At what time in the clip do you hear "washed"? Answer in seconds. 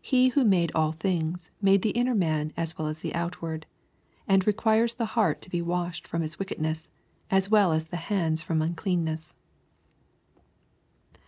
5.62-6.04